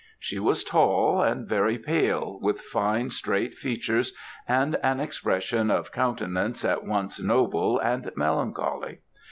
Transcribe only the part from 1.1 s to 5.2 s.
and very pale, with fine, straight features, and an